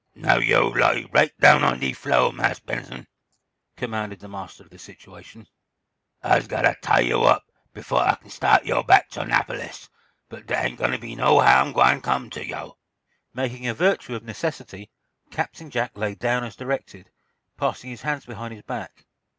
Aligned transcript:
"Now, 0.15 0.37
yo' 0.39 0.69
lie 0.69 1.05
right 1.11 1.31
down 1.39 1.63
on 1.63 1.79
de 1.79 1.93
flo', 1.93 2.31
Marse 2.31 2.57
Benson," 2.59 3.05
commanded 3.77 4.19
the 4.19 4.27
master 4.27 4.63
of 4.63 4.71
the 4.71 4.79
situation. 4.79 5.45
"Ah's 6.23 6.47
gotter 6.47 6.75
tie 6.81 7.01
yo' 7.01 7.21
up, 7.25 7.45
befo' 7.71 7.97
Ah 7.97 8.15
can 8.15 8.31
staht 8.31 8.65
yo' 8.65 8.81
back 8.81 9.11
ter 9.11 9.23
'Napolis, 9.23 9.89
but 10.27 10.47
dere 10.47 10.65
ain' 10.65 10.77
no 11.17 11.39
hahm 11.41 11.71
gwine 11.71 12.01
come 12.01 12.31
ter 12.31 12.41
yo'." 12.41 12.79
Making 13.35 13.67
a 13.67 13.75
virtue 13.75 14.15
of 14.15 14.23
necessity, 14.23 14.89
Captain 15.29 15.69
Jack 15.69 15.95
lay 15.95 16.15
down 16.15 16.43
as 16.43 16.55
directed, 16.55 17.11
passing 17.55 17.91
his 17.91 18.01
hands 18.01 18.25
behind 18.25 18.55
his 18.55 18.63
back. 18.63 19.05